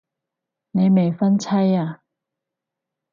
[0.71, 2.01] 你未婚妻啊